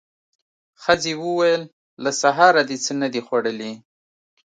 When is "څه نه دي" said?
2.85-3.21